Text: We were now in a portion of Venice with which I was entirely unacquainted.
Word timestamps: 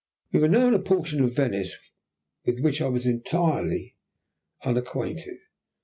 We 0.31 0.39
were 0.39 0.47
now 0.47 0.65
in 0.67 0.73
a 0.73 0.79
portion 0.79 1.23
of 1.23 1.35
Venice 1.35 1.75
with 2.43 2.59
which 2.63 2.81
I 2.81 2.87
was 2.87 3.05
entirely 3.05 3.97
unacquainted. 4.63 5.37